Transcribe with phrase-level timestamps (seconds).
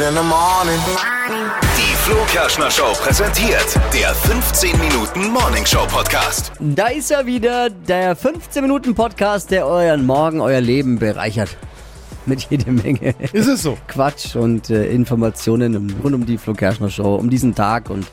[0.00, 0.80] in the morning.
[1.76, 6.52] Die Flo Kerschner Show präsentiert der 15 Minuten Morning Show Podcast.
[6.58, 11.56] Da ist er wieder, der 15-Minuten-Podcast, der euren Morgen, euer Leben bereichert.
[12.26, 13.78] Mit jede Menge Ist es so?
[13.88, 18.04] Quatsch und äh, Informationen rund um die Flo Kerschner Show, um diesen Tag und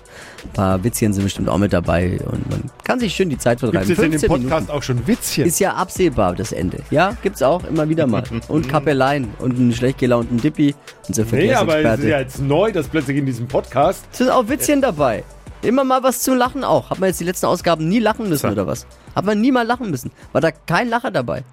[0.45, 3.59] ein paar Witzchen sind bestimmt auch mit dabei und man kann sich schön die Zeit
[3.59, 3.83] Gibt vertreiben.
[3.91, 4.71] es jetzt in dem 15 Podcast Minuten.
[4.77, 5.45] auch schon Witzchen?
[5.45, 6.79] Ist ja absehbar, das Ende.
[6.89, 8.23] Ja, gibt's auch immer wieder mal.
[8.47, 10.73] Und Kappeleien und einen schlecht gelaunten Dippi,
[11.07, 12.09] unser nee, aber es ist Verkehrsexperte.
[12.09, 14.05] ja jetzt neu, dass plötzlich in diesem Podcast.
[14.11, 15.23] Es sind auch Witzchen dabei.
[15.63, 16.91] Immer mal was zum Lachen auch.
[16.91, 18.85] Hat man jetzt die letzten Ausgaben nie lachen müssen oder was?
[19.15, 20.11] Hat man nie mal lachen müssen?
[20.31, 21.43] War da kein Lacher dabei?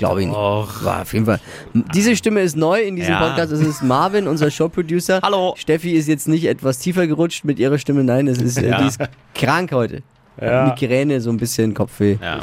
[0.00, 0.36] Glaube ich nicht.
[0.36, 1.38] War auf jeden Fall.
[1.94, 3.20] Diese Stimme ist neu in diesem Ja.
[3.28, 3.52] Podcast.
[3.52, 5.20] Es ist Marvin, unser Showproducer.
[5.22, 5.54] Hallo.
[5.58, 8.02] Steffi ist jetzt nicht etwas tiefer gerutscht mit ihrer Stimme.
[8.02, 8.80] Nein, es ist, äh, Ja.
[8.80, 8.98] die ist
[9.34, 10.02] krank heute.
[10.40, 10.64] Ja.
[10.74, 12.16] Migräne, so ein bisschen Kopfweh.
[12.20, 12.40] Ja.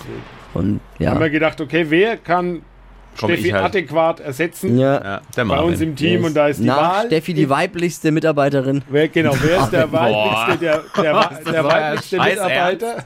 [0.53, 1.09] Und ja.
[1.11, 2.61] Haben wir gedacht, okay, wer kann
[3.19, 3.65] Komm, Steffi halt.
[3.65, 5.03] adäquat ersetzen ja.
[5.03, 6.23] ja, der bei uns im Team?
[6.23, 7.05] Und da ist die Nach Wahl.
[7.07, 8.83] Steffi die weiblichste Mitarbeiterin.
[8.89, 11.03] Wer, genau, wer ist der weiblichste, der, der,
[11.43, 13.03] der euer weiblichste Mitarbeiter?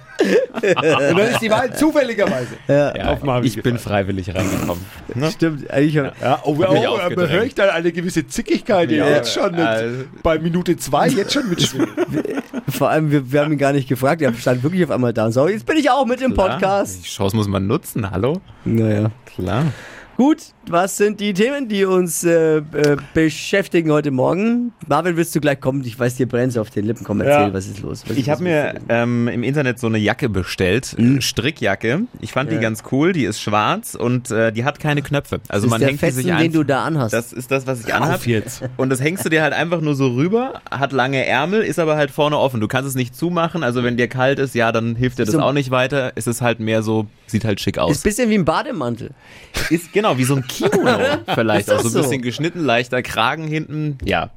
[0.54, 3.80] Und dann ist die Wahl zufälligerweise ja, auf Marvin ich bin gefallen.
[3.80, 4.84] freiwillig reingekommen.
[5.14, 5.32] Ne?
[5.32, 5.94] Stimmt, eigentlich.
[5.96, 7.32] Ja, oh, mich oh, aber aufgedrängt.
[7.32, 11.34] höre ich da eine gewisse Zickigkeit Ja, jetzt schon mit, also- bei Minute zwei jetzt
[11.34, 11.90] schon mitspielen.
[12.70, 14.22] Vor allem, wir, wir haben ihn gar nicht gefragt.
[14.22, 17.04] Er stand wirklich auf einmal da und so, jetzt bin ich auch mit im Podcast.
[17.06, 18.42] Die Chance muss man nutzen, hallo?
[18.66, 19.12] Naja.
[19.36, 19.66] Klar.
[20.22, 20.38] Gut,
[20.70, 22.62] was sind die Themen, die uns äh, äh,
[23.16, 24.72] beschäftigen heute Morgen?
[24.88, 25.84] Marvin, willst du gleich kommen?
[25.84, 27.04] Ich weiß, dir brennt auf den Lippen.
[27.04, 27.54] Komm, erzähl, Ja.
[27.56, 28.04] was ist los?
[28.08, 31.22] Was Ich habe mir ähm, im Internet so eine Jacke bestellt, Mhm.
[31.22, 32.02] Strickjacke.
[32.20, 35.42] Ich fand die ganz cool, die ist schwarz und äh, die hat keine Knöpfe.
[35.48, 36.54] Also das man hängt die Fetzen, sich den einfach.
[36.54, 37.14] du da anhast.
[37.16, 38.28] Das ist das, was ich anhab.
[38.28, 38.62] jetzt.
[38.78, 41.96] Und das hängst du dir halt einfach nur so rüber, hat lange Ärmel, ist aber
[41.96, 42.62] halt vorne offen.
[42.62, 45.34] Du kannst es nicht zumachen, also wenn dir kalt ist, ja, dann hilft dir das
[45.34, 46.12] So- auch nicht weiter.
[46.14, 48.02] Es ist halt mehr so, sieht halt schick ist ein aus.
[48.02, 49.12] bisschen wie ein Bademantel.
[49.70, 51.00] Ist genau wie so ein Kimono
[51.34, 52.02] vielleicht auch das so ein so?
[52.02, 53.98] bisschen geschnitten, leichter Kragen hinten.
[54.04, 54.30] Ja,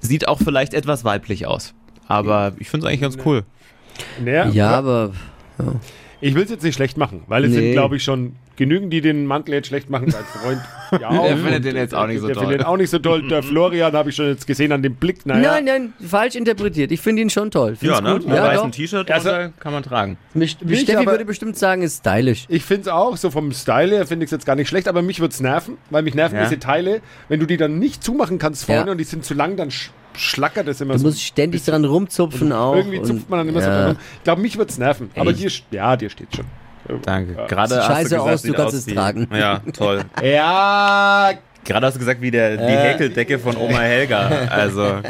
[0.00, 1.74] sieht auch vielleicht etwas weiblich aus,
[2.06, 3.44] aber ich finde es eigentlich ganz cool.
[4.22, 5.12] Naja, Ja, aber
[6.20, 7.56] Ich will es jetzt nicht schlecht machen, weil es Nee.
[7.60, 10.10] sind, glaube ich, schon genügend, die den Mantel jetzt schlecht machen.
[10.10, 10.60] Sein Freund
[11.00, 11.26] ja auch.
[11.26, 12.44] Der findet den jetzt auch nicht so der toll.
[12.44, 13.26] findet ihn auch nicht so toll.
[13.28, 15.24] Der Florian habe ich schon jetzt gesehen an dem Blick.
[15.26, 16.92] Naja, nein, nein, falsch interpretiert.
[16.92, 17.76] Ich finde ihn schon toll.
[17.76, 18.12] Find's Ja, ne?
[18.14, 18.26] gut.
[18.26, 18.72] Mit Ja, weißem.
[18.72, 20.16] T-Shirt Also- kann man tragen.
[20.34, 22.44] Mich- Nicht, Steffi aber- würde bestimmt sagen, ist stylisch.
[22.48, 24.88] Ich finde es auch, so vom Style her finde ich es jetzt gar nicht schlecht,
[24.88, 26.44] aber mich würde es nerven, weil mich nerven Ja.
[26.44, 28.92] diese Teile, wenn du die dann nicht zumachen kannst vorne Ja.
[28.92, 31.06] und die sind zu lang, dann sch schlackert das immer Du so.
[31.06, 32.76] musst ständig dran rumzupfen auch.
[32.76, 33.76] Irgendwie und- zupft man dann immer so ja.
[33.80, 33.86] dran.
[33.88, 33.96] rum.
[34.18, 35.10] Ich glaube, mich würde es nerven.
[35.16, 35.40] Aber Echt?
[35.42, 36.44] dir, st- ja, dir steht schon.
[37.02, 37.34] Danke.
[37.34, 37.46] Ja.
[37.46, 39.28] Gerade Sieht hast scheiße du gesagt, aus, du kannst aus es tragen.
[39.32, 40.02] Ja, toll.
[40.22, 41.32] Ja,
[41.64, 44.28] Gerade hast du gesagt, wie der, die Häkeldecke von Oma Helga.
[44.50, 45.00] Also,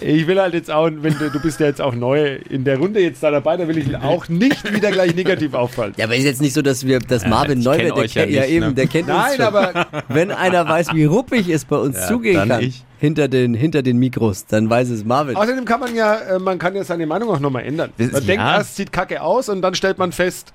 [0.00, 2.78] ich will halt jetzt auch, wenn du, du bist ja jetzt auch neu in der
[2.78, 5.94] Runde jetzt da dabei, da will ich auch nicht wieder gleich negativ auffallen.
[5.96, 7.96] Ja, aber ist jetzt nicht so, dass wir, dass Marvin ich neu kenn wird.
[7.96, 8.74] Der euch ja kennt ja, nicht, eben, ne?
[8.74, 9.44] der kennt uns Nein, schon.
[9.44, 12.84] aber Wenn einer weiß, wie ruppig es bei uns Ja, zugehen dann kann, ich.
[12.98, 15.36] hinter den, hinter den Mikros, dann weiß es Marvin.
[15.36, 17.90] außerdem kann man ja, äh, man kann ja seine Meinung auch nochmal ändern.
[17.98, 18.56] Das- Man denkt ja.
[18.58, 20.52] erst, sieht kacke aus und dann stellt man fest,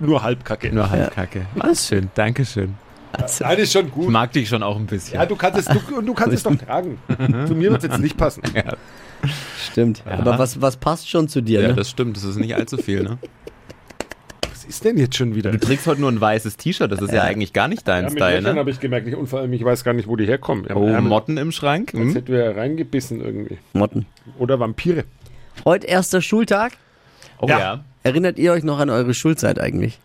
[0.00, 0.72] nur halb kacke.
[0.74, 1.42] nur Halbkacke.
[1.58, 2.74] Alles schön, danke schön.
[3.12, 4.08] Also, Nein, ist schon Ich gut.
[4.10, 5.14] mag dich schon auch ein bisschen.
[5.16, 6.98] Ja, du kannst es, du, und du kannst es doch tragen.
[7.46, 8.42] Zu mir wird es jetzt nicht passen.
[9.70, 10.02] stimmt.
[10.06, 11.74] Aber was, was passt schon zu dir, Ja, ne?
[11.74, 13.18] das stimmt, das ist nicht allzu viel, ne?
[14.50, 15.50] Was ist denn jetzt schon wieder?
[15.50, 18.10] Du trägst heute nur ein weißes T-Shirt, das ist ja, eigentlich gar nicht dein Ja,
[18.10, 18.54] mit Style, ne?
[18.54, 20.66] habe ich gemerkt, und vor allem, ich weiß gar nicht, wo die herkommen.
[20.68, 21.08] Ja, Oh, Ärmel.
[21.08, 21.92] Motten im Schrank?
[21.92, 22.12] Hm?
[22.14, 23.58] hätten wir reingebissen irgendwie.
[23.72, 24.06] Motten.
[24.38, 25.04] Oder Vampire.
[25.64, 26.72] Heute erster Schultag.
[27.40, 27.58] Oh Ja.
[27.58, 27.84] ja.
[28.04, 29.98] Erinnert ihr euch noch an eure Schulzeit eigentlich?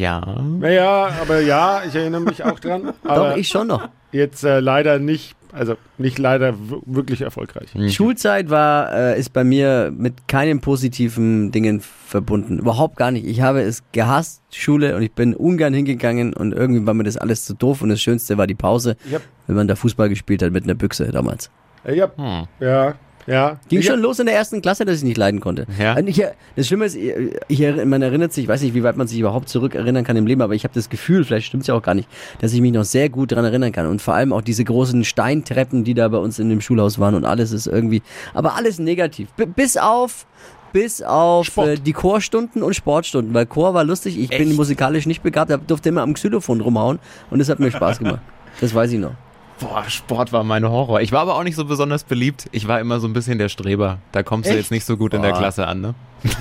[0.00, 0.40] Ja.
[0.58, 2.92] Naja, aber ja, ich erinnere mich auch dran.
[3.04, 3.88] Aber Doch, ich schon noch.
[4.12, 6.54] jetzt äh, leider nicht, also nicht leider
[6.86, 7.70] wirklich erfolgreich.
[7.92, 12.58] Schulzeit war, äh, ist bei mir mit keinen positiven Dingen verbunden.
[12.58, 13.26] Überhaupt gar nicht.
[13.26, 17.16] Ich habe es gehasst, Schule, und ich bin ungern hingegangen und irgendwie war mir das
[17.16, 20.42] alles zu doof und das Schönste war die Pause, hab, wenn man da Fußball gespielt
[20.42, 21.50] hat mit einer Büchse damals.
[21.84, 22.46] ich hab, Hm.
[22.60, 22.94] ja,
[23.26, 23.58] ja.
[23.68, 25.66] Ging ich schon los in der ersten Klasse, dass ich nicht leiden konnte.
[25.78, 25.98] Ja.
[25.98, 26.22] Ich,
[26.56, 29.48] das Schlimme ist, ich, man erinnert sich, ich weiß nicht, wie weit man sich überhaupt
[29.48, 31.94] zurückerinnern kann im Leben, aber ich habe das Gefühl, vielleicht stimmt es ja auch gar
[31.94, 32.08] nicht,
[32.40, 33.86] dass ich mich noch sehr gut daran erinnern kann.
[33.86, 37.14] Und vor allem auch diese großen Steintreppen, die da bei uns in dem Schulhaus waren
[37.14, 38.02] und alles ist irgendwie,
[38.34, 39.28] aber alles negativ.
[39.32, 40.26] B bis auf
[40.72, 44.56] bis auf äh, die Chorstunden und Sportstunden, weil Chor war lustig, ich bin Echt?
[44.56, 46.98] musikalisch nicht begabt, da durfte immer am Xylophon rumhauen
[47.30, 48.20] und das hat mir Spaß gemacht.
[48.60, 49.14] Das weiß ich noch.
[49.62, 51.00] Boah, Sport war mein Horror.
[51.00, 52.46] Ich war aber auch nicht so besonders beliebt.
[52.52, 53.98] Ich war immer so ein bisschen der Streber.
[54.12, 54.58] Da kommst du Echt?
[54.62, 55.38] jetzt nicht so gut in der Boah.
[55.38, 55.94] Klasse an, ne?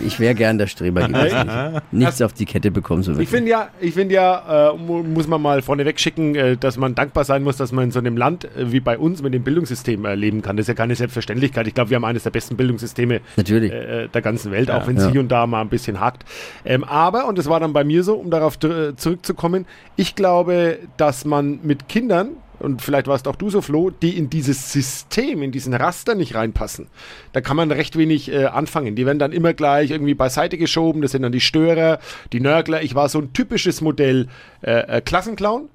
[0.06, 1.82] Ich wäre gern der Streber gewesen.
[1.92, 3.30] Nichts auf die Kette bekommen, so Ich wirklich.
[3.30, 6.94] finde ja, ich finde ja, äh, mu- muss man mal vorneweg schicken, äh, dass man
[6.94, 9.44] dankbar sein muss, dass man in so einem Land äh, wie bei uns mit dem
[9.44, 10.56] Bildungssystem äh, leben kann.
[10.56, 11.66] Das ist ja keine Selbstverständlichkeit.
[11.66, 13.72] Ich glaube, wir haben eines der besten Bildungssysteme Natürlich.
[13.72, 15.12] äh, der ganzen Welt, auch wenn es Ja.
[15.12, 16.26] hier und da mal ein bisschen hakt.
[16.64, 19.66] Ähm, aber, und das war dann bei mir so, um darauf äh, zurückzukommen,
[19.96, 22.30] ich glaube, dass man mit Kindern
[22.62, 26.36] und vielleicht warst auch du so, Flo, die in dieses System, in diesen Raster nicht
[26.36, 26.88] reinpassen.
[27.34, 28.96] Da kann man recht wenig äh, anfangen.
[28.96, 31.02] Die werden dann immer gleich irgendwie beiseite geschoben.
[31.02, 32.00] Das sind dann die Störer,
[32.34, 32.84] die Nörgler.
[32.84, 34.28] Ich war so ein typisches Modell
[34.62, 35.70] äh, äh, Klassenclown.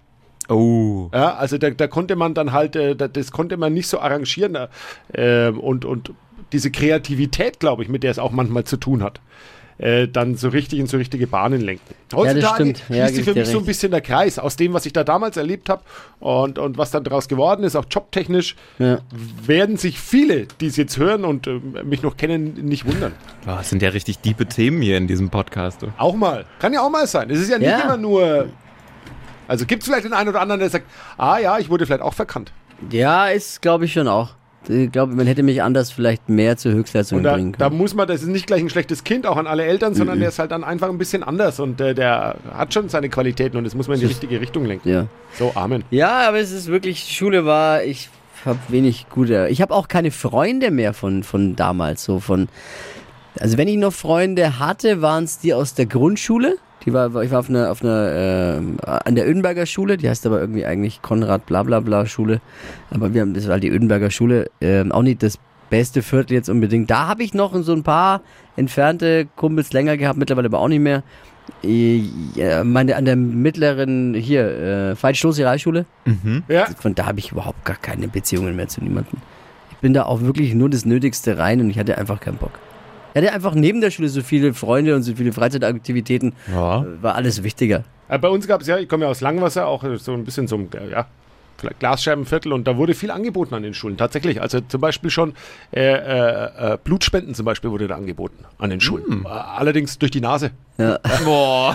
[0.49, 1.11] Oh.
[1.13, 3.99] Ja, also da, da konnte man dann halt, äh, da, das konnte man nicht so
[3.99, 4.57] arrangieren
[5.13, 6.13] äh, und, und
[6.53, 9.21] diese Kreativität, glaube ich, mit der es auch manchmal zu tun hat,
[9.79, 11.95] äh, dann so richtig in so richtige Bahnen lenken.
[12.15, 12.83] Heutzutage stimmt.
[12.89, 13.67] Ja, schließt sich für mich so ein recht.
[13.67, 15.83] bisschen der Kreis aus dem, was ich da damals erlebt habe
[16.21, 18.99] und, und was dann daraus geworden ist, auch jobtechnisch, Ja.
[19.45, 23.13] werden sich viele, die es jetzt hören und äh, mich noch kennen, nicht wundern.
[23.45, 25.83] Boah, das sind ja richtig diepe Themen hier in diesem Podcast.
[25.83, 25.89] Du.
[25.99, 26.45] Auch mal.
[26.59, 27.29] Kann ja auch mal sein.
[27.31, 27.81] Es ist ja nicht Ja.
[27.81, 28.49] immer nur.
[29.49, 30.87] Also gibt es vielleicht den einen oder anderen, der sagt,
[31.19, 32.51] ah ja, ich wurde vielleicht auch verkannt.
[32.91, 34.31] Ja, ist, glaube ich, schon auch.
[34.69, 37.79] Ich glaube, man hätte mich anders vielleicht mehr zur Höchstleistung da, bringen da können.
[37.79, 40.29] muss man, das ist nicht gleich ein schlechtes Kind, auch an alle Eltern, sondern der
[40.29, 43.65] ist halt dann einfach ein bisschen anders und äh, der hat schon seine Qualitäten und
[43.65, 44.89] das muss man in die richtige Richtung lenken.
[44.89, 45.07] ja.
[45.39, 45.85] So, Amen.
[45.91, 48.09] ja, aber es ist wirklich, Schule war, ich
[48.45, 52.49] habe wenig gute, ich habe auch keine Freunde mehr von, von damals, so von,
[53.39, 56.57] also wenn ich noch Freunde hatte, waren es die aus der Grundschule.
[56.87, 60.25] Die war, ich war auf einer, auf einer, äh, an der Ödenberger Schule, die heißt
[60.25, 62.41] aber irgendwie eigentlich Konrad Blablabla Schule.
[62.91, 65.39] Aber wir haben, das war halt die Ödenberger Schule, ähm, auch nicht das
[65.69, 66.89] beste Viertel jetzt unbedingt.
[66.89, 68.21] Da habe ich noch so ein paar
[68.55, 71.03] entfernte Kumpels länger gehabt, mittlerweile aber auch nicht mehr.
[71.65, 72.03] Äh,
[72.35, 75.87] ja, meine, an der mittleren, hier, äh, Veit-Stoße Realschule,
[76.49, 79.19] Ja, von da habe ich überhaupt gar keine Beziehungen mehr zu niemandem.
[79.71, 82.53] Ich bin da auch wirklich nur das Nötigste rein und ich hatte einfach keinen Bock.
[83.17, 86.35] Ich hatte einfach neben der Schule so viele Freunde und so viele Freizeitaktivitäten.
[86.53, 86.83] Ja.
[86.83, 87.83] Äh, War alles wichtiger.
[88.11, 90.25] äh, bei uns gab es ja, ich komme ja aus Langwasser, auch äh, so ein
[90.25, 91.07] bisschen so ein, ja,
[91.57, 94.43] vielleicht Glasscherbenviertel und da wurde viel angeboten an den Schulen, tatsächlich.
[94.43, 95.33] Also zum Beispiel schon
[95.75, 99.25] äh, äh, Blutspenden zum Beispiel wurde da angeboten an den Schulen.
[99.25, 100.51] Äh, allerdings durch die Nase.
[101.25, 101.75] Boah.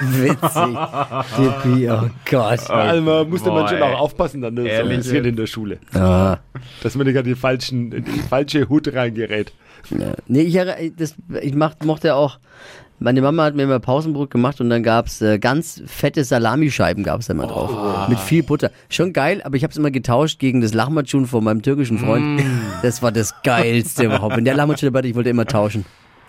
[0.00, 0.78] Witzig.
[1.38, 2.70] Dippi, oh Gott.
[2.70, 5.26] also man musste man schon auch aufpassen dann ne, so Ehrlich jetzt?
[5.26, 6.38] in der Schule, Ah.
[6.82, 9.52] dass man nicht an die, falschen, in die falsche Hut reingerät.
[9.90, 10.14] Ja.
[10.26, 12.38] Nee, ich, erre- das, ich mach, mochte auch,
[13.00, 17.26] meine Mama hat mir immer Pausenbrot gemacht und dann gab's äh, ganz fette Salamischeiben gab's
[17.26, 18.08] da immer drauf.
[18.08, 18.70] Mit viel Butter.
[18.88, 22.40] Schon geil, aber ich habe es immer getauscht gegen das Lahmacun von meinem türkischen Freund.
[22.82, 24.36] Das war das Geilste überhaupt.
[24.36, 25.84] Wenn der Lahmacun dabei ich wollte immer tauschen.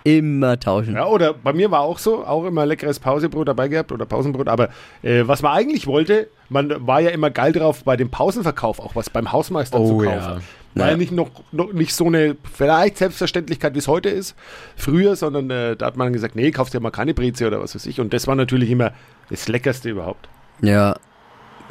[0.05, 0.93] Immer tauschen.
[0.93, 4.47] Ja, oder bei mir war auch so, auch immer leckeres Pausebrot dabei gehabt oder Pausenbrot.
[4.47, 4.69] Aber
[5.01, 8.95] äh, was man eigentlich wollte, man war ja immer geil drauf, bei dem Pausenverkauf auch
[8.95, 10.15] was beim Hausmeister Oh, zu ja.
[10.19, 10.43] kaufen.
[10.75, 14.35] War ja nicht noch, noch nicht so eine vielleicht Selbstverständlichkeit, wie es heute ist,
[14.75, 17.73] früher, sondern äh, da hat man gesagt, nee, kaufst ja mal keine Breze oder was
[17.75, 17.99] weiß ich.
[17.99, 18.91] Und das war natürlich immer
[19.29, 20.27] das Leckerste überhaupt.
[20.61, 20.95] Ja.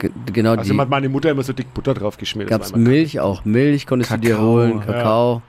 [0.00, 0.80] Ge- Genau Also die.
[0.80, 2.50] hat meine Mutter immer so dick Butter drauf geschmiert.
[2.50, 3.44] War immer Milch auch.
[3.44, 5.42] Milch konntest du dir Kakao, holen, ja.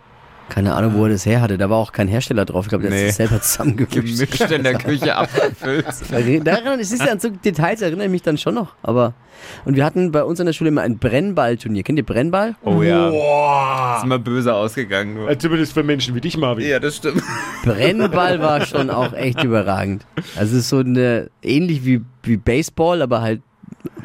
[0.49, 1.57] Keine Ahnung, wo er das her hatte.
[1.57, 2.65] Da war auch kein Hersteller drauf.
[2.65, 3.07] Ich glaube, der hat Nee.
[3.09, 3.93] es selber zusammengemischt.
[3.93, 5.85] Gemischt in der Küche abgefüllt.
[6.45, 8.73] Daran, es ist ja an so Details erinnere ich mich dann schon noch.
[8.83, 9.13] Aber
[9.65, 11.83] und wir hatten bei uns an der Schule immer ein Brennballturnier.
[11.83, 12.55] Kennt ihr Brennball?
[12.63, 13.09] Oh ja.
[13.09, 13.95] Boah!
[13.97, 15.15] Ist immer böse ausgegangen.
[15.15, 15.37] Nur.
[15.39, 16.67] Zumindest für Menschen wie dich, Marvin.
[16.67, 17.23] Ja, das stimmt.
[17.63, 20.05] Brennball war schon auch echt überragend.
[20.35, 23.41] Also es ist so eine ähnlich wie, wie Baseball, aber halt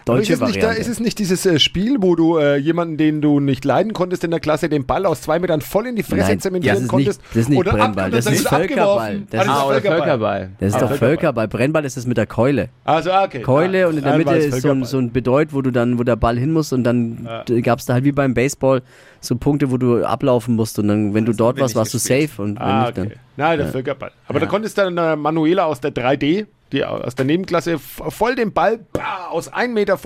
[0.01, 0.81] Ist deutsche es, nicht, da, Variante.
[0.81, 4.25] ist es nicht dieses äh, Spiel, wo du äh, jemanden, den du nicht leiden konntest
[4.25, 6.83] in der Klasse, den Ball aus zwei Metern voll in die Fresse Nein, zementieren das
[6.85, 7.21] ist konntest?
[7.21, 9.23] nicht- das ist nicht oder Brennball, das dann ist Völkerball.
[9.31, 10.51] Das Ah, ist Ah, oder Völkerball.
[10.59, 10.99] das ist Ah, doch Völkerball.
[11.09, 11.49] Völkerball.
[11.49, 12.69] Brennball ist das mit der Keule.
[12.85, 13.43] Also, ah, okay.
[13.43, 14.85] Keule Ja, und in der Mitte ist so ein, Völkerball.
[14.89, 17.29] so ein Bedeut, wo du dann, wo der Ball hin muss und dann
[17.63, 18.83] gab es da halt wie beim Baseball
[19.21, 21.99] so Punkte, wo du ablaufen musst und dann, wenn du dort wir warst, warst du
[21.99, 23.13] safe und wenn Ah, nicht, dann.
[23.37, 24.13] Nein, der Völkerball.
[24.29, 28.53] Aber da konntest dann äh, Manuela aus der 3D, die aus der Nebenklasse, voll den
[28.53, 29.99] Ball bah, aus 1,50 Meter.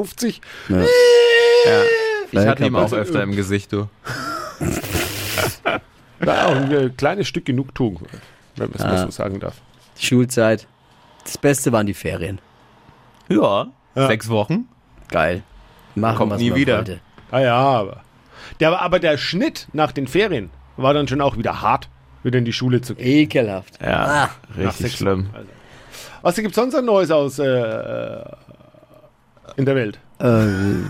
[0.68, 0.76] Ja.
[0.76, 1.82] Ja.
[2.32, 3.88] Ich hatte ihm auch öfter im Gesicht, du.
[6.24, 8.00] Ja, auch ein äh, kleines Stück Genugtuung,
[8.56, 9.04] wenn man es mal Ah.
[9.04, 9.54] so sagen darf.
[9.98, 10.66] Schulzeit.
[11.24, 12.40] Das Beste waren die Ferien.
[13.28, 13.66] Ja.
[13.94, 14.06] Ja.
[14.06, 14.68] Sechs Wochen.
[15.08, 15.42] Geil.
[15.94, 16.76] Machen, Kommt was nie man wieder.
[16.78, 17.00] wollte.
[17.30, 18.00] Ah ja, aber
[18.60, 21.88] der, aber der Schnitt nach den Ferien war dann schon auch wieder hart,
[22.22, 23.06] wieder in die Schule zu gehen.
[23.06, 23.80] Ekelhaft.
[23.82, 24.04] Ja.
[24.24, 24.30] Ah.
[24.56, 25.28] Richtig schlimm.
[25.32, 25.48] Also.
[26.24, 28.24] Was gibt es sonst noch Neues aus äh, äh,
[29.56, 29.98] in der Welt?
[30.18, 30.24] Äh,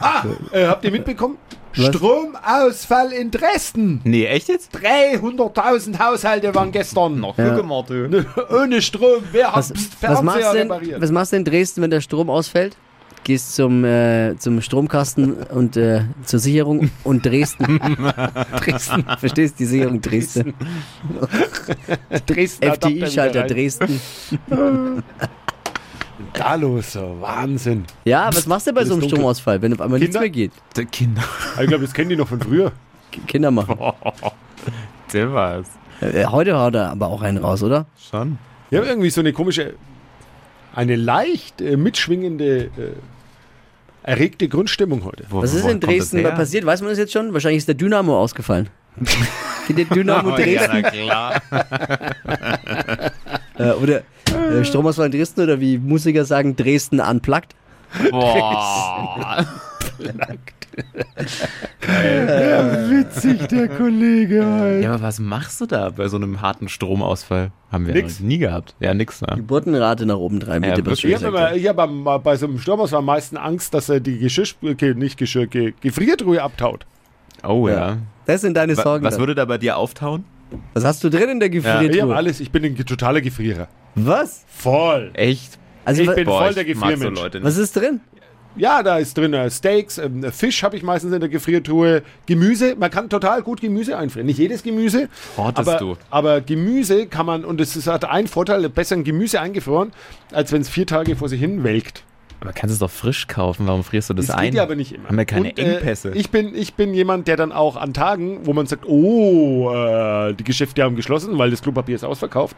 [0.00, 0.22] Ah,
[0.52, 1.38] äh, habt ihr mitbekommen?
[1.74, 1.86] Was?
[1.86, 4.00] Stromausfall in Dresden.
[4.04, 4.76] Nee, echt jetzt?
[4.76, 7.36] 300.000 Haushalte waren gestern noch.
[7.36, 7.58] Ja.
[8.52, 9.24] Ohne Strom.
[9.32, 11.02] Wer hat was, Psst, was, machst Fernseher du denn, repariert?
[11.02, 12.76] was machst du in Dresden, wenn der Strom ausfällt?
[13.24, 17.80] Gehst zum, äh, zum Stromkasten und äh, zur Sicherung und Dresden.
[18.60, 19.04] Dresden.
[19.18, 20.52] Verstehst du die Sicherung Dresden?
[22.26, 24.00] Dresden FDI-Schalter Dresden.
[26.34, 27.84] Da los, Wahnsinn.
[28.04, 29.16] Ja, was machst du bei so einem dunkel.
[29.16, 30.20] Stromausfall, wenn auf einmal nichts Kinder?
[30.20, 30.52] mehr geht?
[30.76, 31.24] Der Kinder.
[31.60, 32.72] Ich glaube, das kennen die noch von früher.
[33.26, 33.78] Kinder machen.
[35.12, 35.68] Der war's.
[36.00, 37.86] Äh, heute haut er aber auch einen raus, oder?
[38.10, 38.38] Schon.
[38.70, 39.74] Wir haben irgendwie so eine komische,
[40.74, 42.70] eine leicht äh, mitschwingende äh,
[44.04, 45.24] erregte Grundstimmung heute.
[45.28, 46.30] Wo- Was ist in Dresden her?
[46.32, 46.64] passiert?
[46.64, 47.32] Weiß man das jetzt schon?
[47.34, 48.68] Wahrscheinlich ist der Dynamo ausgefallen.
[49.68, 50.80] Der Dynamo Oh, ja, Dresden?
[50.82, 51.42] na klar.
[53.56, 54.02] Äh, oder
[54.58, 57.54] äh, Stromausfall in Dresden oder wie Musiker sagen, Dresden unplugged?
[58.10, 59.46] Boah.
[61.86, 64.82] Ja, witzig, der Kollege halt.
[64.84, 67.50] Ja, aber was machst du da bei so einem harten Stromausfall?
[67.70, 68.20] Haben wir Nix.
[68.20, 68.74] noch nie gehabt.
[68.80, 69.20] Ja, nix.
[69.20, 69.28] Ne?
[69.36, 70.82] Geburtenrate nach oben treiben, Ja, bitte.
[70.90, 74.18] du Ich habe ich hab bei so einem Sturmausfall am meisten Angst, dass er die
[74.18, 76.86] Geschirr, okay, nicht Geschirr, Ge Gefriertruhe abtaut.
[77.46, 77.74] Oh ja.
[77.74, 77.96] Ja.
[78.26, 79.04] Das sind deine Sorgen.
[79.04, 79.20] Was dann.
[79.20, 80.24] würde da bei dir auftauen?
[80.72, 82.14] was hast du drin in der Ich habe Gefriertruhe?
[82.16, 83.68] alles, ich bin ein totaler Gefrierer.
[83.96, 84.44] was?
[84.48, 85.10] Voll.
[85.14, 85.58] Echt?
[85.84, 87.20] Also, Ich bin voll ich der so Gefriermensch.
[87.20, 87.46] Leute nicht.
[87.46, 88.00] was ist drin?
[88.56, 92.76] Ja, da ist drin äh, Steaks, ähm, Fisch habe ich meistens in der Gefriertruhe, Gemüse.
[92.76, 94.26] Man kann total gut Gemüse einfrieren.
[94.26, 95.08] Nicht jedes Gemüse.
[95.36, 95.96] Hortest aber, du?
[96.10, 99.92] aber Gemüse kann man, und es hat einen Vorteil, besser ein Gemüse eingefroren,
[100.32, 102.04] als wenn es vier Tage vor sich hin welkt.
[102.44, 103.66] Aber kannst du es doch frisch kaufen.
[103.66, 104.44] Warum frierst du das, Das ein?
[104.44, 105.08] geht ja aber nicht immer.
[105.08, 106.12] Haben wir keine Und, äh, Engpässe?
[106.14, 110.34] ich, bin, ich bin jemand, der dann auch an Tagen, wo man sagt, oh, äh,
[110.34, 112.54] die Geschäfte haben geschlossen, weil das Klopapier ist ausverkauft,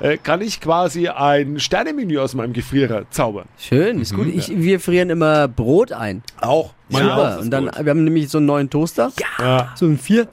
[0.00, 3.46] äh, kann ich quasi ein Sternemenü aus meinem Gefrierer zaubern.
[3.58, 4.28] Schön, ist gut.
[4.28, 6.22] Ich, wir frieren immer Brot ein.
[6.40, 6.72] Auch.
[6.88, 7.40] Super.
[7.40, 9.10] Und dann, wir haben nämlich so einen neuen Toaster.
[9.40, 9.72] Ja.
[9.74, 10.28] So ein vier,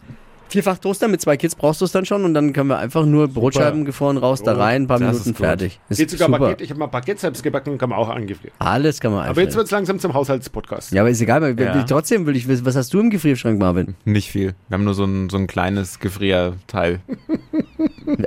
[0.53, 3.05] vierfach Toaster mit zwei Kids brauchst du es dann schon und dann können wir einfach
[3.05, 5.79] nur Brotscheiben gefroren raus da Oh, rein, ein paar Minuten fertig.
[5.89, 6.39] Ist Geht sogar super.
[6.39, 6.63] Baguette.
[6.63, 8.53] Ich habe mal Baguette selbst gebacken, kann man auch angefrieren.
[8.60, 9.31] Alles kann man einfach.
[9.31, 10.91] Aber jetzt wird es langsam zum Haushaltspodcast.
[10.93, 11.83] ja, aber ist egal, weil Ja.
[11.83, 13.95] trotzdem will ich wissen, was hast du im Gefrierschrank, Marvin?
[14.05, 14.55] Nicht viel.
[14.69, 17.01] Wir haben nur so ein, so ein kleines Gefrierteil.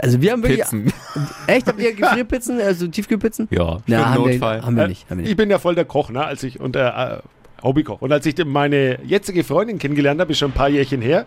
[0.03, 0.61] Also wir haben wirklich.
[0.63, 0.93] Pizzen.
[1.47, 1.67] Echt?
[1.67, 3.49] Habt ihr Gefrierpizzen, also Tiefkühlpizzen?
[3.51, 4.59] Ja, für Na, haben Notfall.
[4.61, 5.09] wir, haben wir Äh, nicht.
[5.11, 5.37] Haben wir Ich nicht.
[5.37, 6.25] bin ja voll der Koch, ne?
[6.25, 7.29] Als ich und der äh,
[7.63, 8.03] Hobbykoch.
[8.03, 11.25] Und als ich meine jetzige Freundin kennengelernt habe, ist schon ein paar Jährchen her,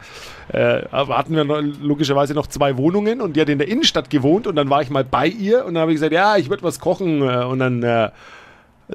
[0.50, 4.48] äh, hatten wir noch, logischerweise noch zwei Wohnungen und die hat in der Innenstadt gewohnt
[4.48, 6.64] und dann war ich mal bei ihr und dann habe ich gesagt, ja, ich würde
[6.64, 8.10] was kochen äh, und dann äh,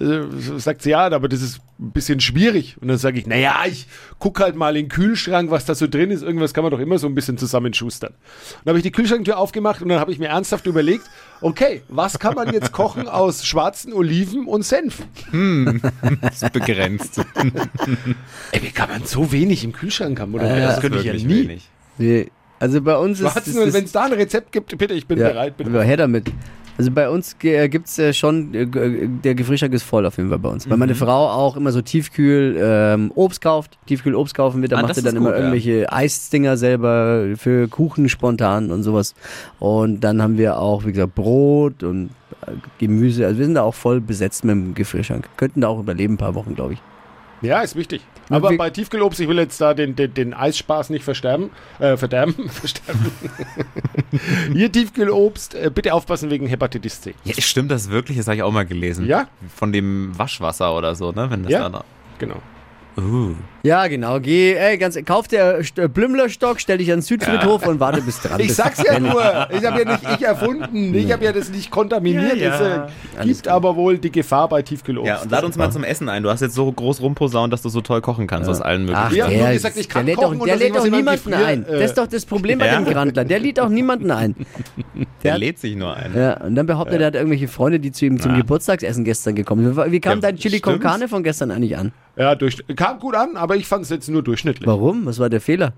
[0.01, 0.23] äh,
[0.59, 2.77] sagt sie, ja, aber das ist ein bisschen schwierig.
[2.81, 3.87] Und dann sage ich, naja, ich
[4.19, 6.23] gucke halt mal in den Kühlschrank, was da so drin ist.
[6.23, 8.13] Irgendwas kann man doch immer so ein bisschen zusammenschustern.
[8.13, 11.05] Und dann habe ich die Kühlschranktür aufgemacht und dann habe ich mir ernsthaft überlegt,
[11.41, 15.03] okay, was kann man jetzt kochen aus schwarzen Oliven und Senf?
[16.21, 17.19] Das ist begrenzt.
[18.53, 20.35] Ey, wie kann man so wenig im Kühlschrank haben?
[20.35, 20.57] Oder?
[20.57, 21.49] Ja, das könnte ich ja nie.
[21.49, 21.69] wenig.
[21.99, 22.31] Nee.
[22.61, 25.29] Also bei uns ist, Schwarzen, wenn es da ein Rezept gibt, bitte, ich bin ja,
[25.29, 25.57] bereit.
[25.57, 25.83] Bitte.
[25.83, 26.33] her damit.
[26.77, 28.67] Also bei uns äh, gibt es äh, schon, äh,
[29.07, 30.69] der Gefrierschrank ist voll auf jeden Fall bei uns.
[30.69, 30.81] Weil Mhm.
[30.81, 34.83] meine Frau auch immer so Tiefkühl ähm, Obst kauft, Tiefkühl Obst kaufen wird, da Ah,
[34.83, 35.45] macht sie dann ist immer gut, ja.
[35.45, 39.15] irgendwelche Eisdinger selber für Kuchen spontan und sowas.
[39.61, 42.11] Und dann haben wir auch, wie gesagt, Brot und
[42.79, 43.25] Gemüse.
[43.27, 45.29] Also wir sind da auch voll besetzt mit dem Gefrierschrank.
[45.37, 46.83] Könnten da auch überleben ein paar Wochen, glaube ich.
[47.43, 48.01] Ja, ist wichtig.
[48.31, 52.49] Aber bei Tiefkühlobst, ich will jetzt da den, den, den Eisspaß nicht versterben, äh, verderben,
[52.49, 53.11] versterben.
[54.53, 57.15] Hier Tiefkühlobst, äh, bitte aufpassen wegen Hepatitis C.
[57.25, 58.17] Ja, stimmt das wirklich?
[58.17, 59.07] Das habe ich auch mal gelesen.
[59.07, 59.29] Ja?
[59.55, 61.31] Von dem Waschwasser oder so, ne?
[61.31, 61.69] Wenn das Ja.
[61.69, 61.85] da.
[62.19, 62.41] Genau.
[62.97, 63.33] Uh.
[63.65, 64.21] Ja, genau.
[64.21, 68.39] Geh, ey, ganz, kauf der St- Blümlerstock, stell dich ans Südfriedhof und warte bis dran
[68.39, 69.21] Ich sag's ja nur,
[69.51, 72.37] ich habe ja nicht ich erfunden, ich habe ja das nicht kontaminiert.
[72.37, 72.89] Ja, ja.
[73.19, 75.09] Es äh, gibt aber wohl die Gefahr bei Tiefkühlobst.
[75.09, 76.23] Ja, und lad uns mal zum Essen ein.
[76.23, 79.03] Du hast jetzt so groß rumposaunt, dass du so toll kochen kannst aus allen möglichen.
[79.07, 81.31] Ach, Ja, der, gesagt, ich kann der lädt kochen doch, und der lädt doch niemanden
[81.31, 81.67] Gefrier, ein.
[81.67, 82.77] äh, das ist doch das Problem bei Ja?
[82.79, 83.25] dem Grandler.
[83.25, 84.35] Der lädt auch niemanden ein.
[85.25, 86.13] Der lädt sich nur ein.
[86.15, 88.37] Ja, und dann behauptet er, hat irgendwelche Freunde, die zu ihm zum Ja.
[88.39, 89.91] Geburtstagsessen gestern gekommen sind.
[89.91, 90.79] Wie kam Ja, dein Chili con.
[90.81, 91.93] Carne von gestern eigentlich an?
[92.17, 94.67] Ja, durch, kam gut an, aber ich fand es jetzt nur durchschnittlich.
[94.67, 95.07] Warum?
[95.07, 95.73] Was war der Fehler?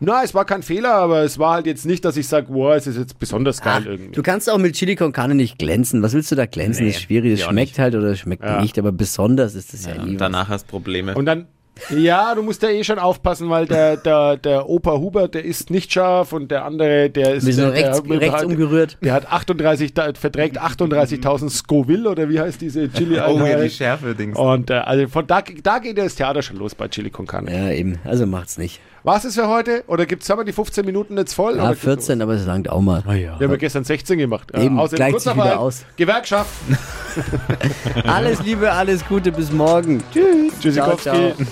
[0.00, 2.74] Na, es war kein Fehler, aber es war halt jetzt nicht, dass ich sage, wow,
[2.74, 4.12] es ist jetzt besonders geil Ach, irgendwie.
[4.12, 6.02] du kannst auch mit Chili con Carne nicht glänzen.
[6.02, 6.84] Was willst du da glänzen?
[6.84, 7.38] Nee, ist schwierig.
[7.38, 7.78] Das auch schmeckt nicht.
[7.78, 8.60] halt oder es schmeckt Ja.
[8.60, 10.10] nicht, aber besonders ist das ja, Ja, nie.
[10.10, 11.14] und danach hast Probleme.
[11.14, 11.46] Und dann,
[11.90, 15.70] ja, du musst ja eh schon aufpassen, weil der, der, der Opa Hubert, der ist
[15.70, 17.46] nicht scharf und der andere, der ist.
[17.46, 18.96] Der, rechts, der, rechts hat, umgerührt.
[19.02, 23.70] Der hat 38, da- verträgt 38.000 Scoville oder wie heißt diese chili oh, ja, die?
[23.70, 24.38] Schärfe-Dings.
[24.38, 27.52] Und äh, also von da, da geht das Theater schon los bei Chili con Carne.
[27.52, 27.98] Ja, eben.
[28.04, 28.80] Also macht's nicht.
[29.06, 29.84] Was ist für heute?
[29.86, 31.56] Oder gibt's haben wir die 15 Minuten jetzt voll?
[31.56, 33.02] Ja, Oder gibt's noch 14, aber es langt auch mal.
[33.06, 33.38] Ah, ja.
[33.38, 34.50] Wir haben ja gestern 16 gemacht.
[34.54, 35.84] Eben, außerdem gleicht sich wieder aus.
[35.96, 36.50] Gewerkschaft.
[38.06, 40.02] Alles Liebe, alles Gute, bis morgen.
[40.10, 40.58] Tschüss.
[40.58, 41.02] Tschüssikowski.
[41.02, 41.46] Ciao, ciao.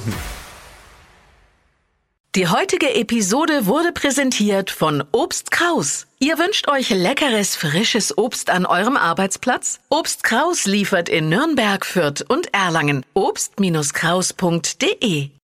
[2.35, 6.07] Die heutige Episode wurde präsentiert von Obst Kraus.
[6.21, 9.81] Ihr wünscht euch leckeres, frisches Obst an eurem Arbeitsplatz?
[9.91, 13.05] Obst Kraus liefert in Nürnberg, Fürth und Erlangen.
[13.13, 15.33] Obst-Kraus.de